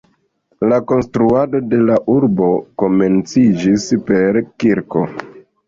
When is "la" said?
0.69-0.79, 1.91-1.99